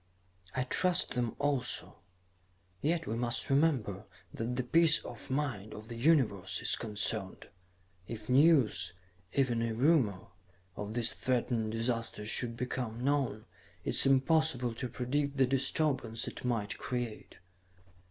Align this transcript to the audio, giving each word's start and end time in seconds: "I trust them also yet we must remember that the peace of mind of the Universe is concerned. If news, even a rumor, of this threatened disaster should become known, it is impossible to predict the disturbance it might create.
"I 0.55 0.63
trust 0.63 1.13
them 1.13 1.35
also 1.37 1.95
yet 2.81 3.05
we 3.05 3.15
must 3.15 3.51
remember 3.51 4.05
that 4.33 4.55
the 4.55 4.63
peace 4.63 4.97
of 5.05 5.29
mind 5.29 5.75
of 5.75 5.89
the 5.89 5.95
Universe 5.95 6.59
is 6.59 6.75
concerned. 6.75 7.49
If 8.07 8.27
news, 8.27 8.93
even 9.33 9.61
a 9.61 9.75
rumor, 9.75 10.21
of 10.75 10.95
this 10.95 11.13
threatened 11.13 11.71
disaster 11.73 12.25
should 12.25 12.57
become 12.57 13.03
known, 13.03 13.45
it 13.85 13.89
is 13.91 14.07
impossible 14.07 14.73
to 14.73 14.89
predict 14.89 15.37
the 15.37 15.45
disturbance 15.45 16.27
it 16.27 16.43
might 16.43 16.79
create. 16.79 17.37